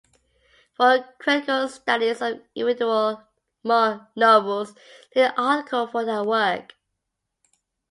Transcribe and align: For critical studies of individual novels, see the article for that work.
For 0.73 1.13
critical 1.19 1.67
studies 1.69 2.23
of 2.23 2.41
individual 2.55 3.21
novels, 3.63 4.69
see 5.13 5.19
the 5.19 5.39
article 5.39 5.85
for 5.85 6.03
that 6.05 6.25
work. 6.25 6.73